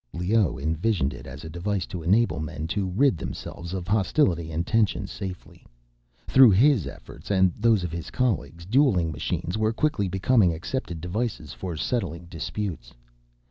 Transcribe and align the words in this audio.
Leoh 0.13 0.57
envisioned 0.57 1.13
it 1.13 1.27
as 1.27 1.43
a 1.45 1.49
device 1.51 1.85
to 1.85 2.01
enable 2.01 2.39
men 2.39 2.65
to 2.65 2.87
rid 2.89 3.19
themselves 3.19 3.71
of 3.71 3.87
hostility 3.87 4.49
and 4.51 4.65
tension 4.65 5.05
safely. 5.05 5.63
Through 6.25 6.49
his 6.57 6.87
efforts, 6.87 7.29
and 7.29 7.53
those 7.55 7.83
of 7.83 7.91
his 7.91 8.09
colleagues, 8.09 8.65
dueling 8.65 9.11
machines 9.11 9.59
were 9.59 9.73
quickly 9.73 10.07
becoming 10.07 10.55
accepted 10.55 10.97
as 10.97 11.01
devices 11.03 11.53
for 11.53 11.77
settling 11.77 12.25
disputes. 12.25 12.95